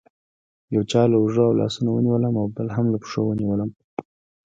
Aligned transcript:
یو 0.75 0.83
چا 0.91 1.01
له 1.11 1.15
اوږو 1.19 1.43
او 1.47 1.53
لاسونو 1.59 1.89
ونیولم 1.93 2.33
او 2.41 2.47
بل 2.55 2.67
هم 2.75 2.85
له 2.93 2.97
پښو 3.03 3.21
ونیولم. 3.25 3.69